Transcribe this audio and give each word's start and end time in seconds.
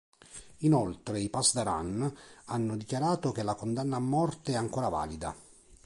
Inoltre 0.61 1.19
i 1.19 1.29
Pasdaran 1.29 2.17
hanno 2.45 2.75
dichiarato 2.75 3.31
che 3.31 3.43
la 3.43 3.53
condanna 3.53 3.97
a 3.97 3.99
morte 3.99 4.53
è 4.53 4.55
ancora 4.55 4.89
valida. 4.89 5.35